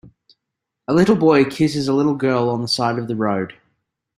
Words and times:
A 0.87 0.95
little 0.95 1.15
boy 1.15 1.45
kisses 1.45 1.87
a 1.87 1.93
little 1.93 2.15
girl 2.15 2.49
on 2.49 2.63
the 2.63 2.67
side 2.67 2.97
of 2.97 3.07
the 3.07 3.15
road. 3.15 3.53